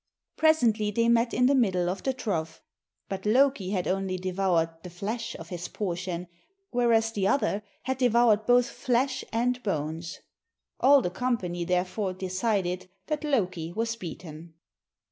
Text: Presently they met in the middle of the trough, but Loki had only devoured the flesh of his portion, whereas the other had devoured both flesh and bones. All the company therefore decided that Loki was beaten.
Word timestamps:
Presently 0.35 0.89
they 0.89 1.07
met 1.09 1.31
in 1.31 1.45
the 1.45 1.53
middle 1.53 1.87
of 1.87 2.01
the 2.01 2.11
trough, 2.11 2.63
but 3.07 3.23
Loki 3.23 3.69
had 3.69 3.87
only 3.87 4.17
devoured 4.17 4.71
the 4.81 4.89
flesh 4.89 5.35
of 5.37 5.49
his 5.49 5.67
portion, 5.67 6.27
whereas 6.71 7.11
the 7.11 7.27
other 7.27 7.61
had 7.83 7.99
devoured 7.99 8.47
both 8.47 8.67
flesh 8.67 9.23
and 9.31 9.61
bones. 9.61 10.17
All 10.79 11.03
the 11.03 11.11
company 11.11 11.65
therefore 11.65 12.13
decided 12.13 12.89
that 13.05 13.23
Loki 13.23 13.71
was 13.71 13.95
beaten. 13.95 14.55